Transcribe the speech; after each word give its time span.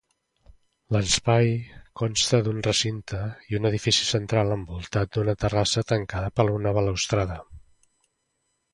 L'espai 0.95 1.51
consta 2.01 2.39
d'un 2.47 2.63
recinte 2.69 3.21
i 3.51 3.59
un 3.59 3.71
edifici 3.73 4.09
central 4.15 4.57
envoltat 4.59 5.15
d'una 5.15 5.39
terrassa 5.45 5.87
tancada 5.95 6.37
per 6.41 6.51
una 6.59 6.77
balustrada. 6.83 7.43